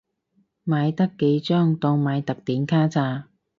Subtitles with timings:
[0.65, 3.27] 買得幾張當買特典卡咋